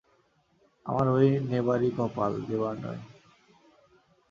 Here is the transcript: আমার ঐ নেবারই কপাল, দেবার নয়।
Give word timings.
আমার 0.85 1.07
ঐ 1.07 1.17
নেবারই 1.49 1.89
কপাল, 1.97 2.33
দেবার 2.41 2.75
নয়। 2.83 3.01